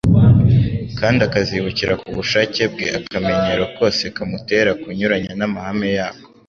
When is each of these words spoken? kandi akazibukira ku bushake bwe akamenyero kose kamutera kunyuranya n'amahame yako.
kandi 0.99 1.19
akazibukira 1.27 1.93
ku 2.01 2.07
bushake 2.17 2.61
bwe 2.71 2.87
akamenyero 2.99 3.63
kose 3.77 4.03
kamutera 4.15 4.69
kunyuranya 4.81 5.31
n'amahame 5.39 5.89
yako. 5.97 6.25